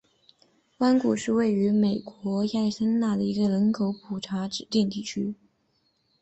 [0.79, 5.35] 弯谷是位于美国亚利桑那州希拉县的一个人口普查指定地区。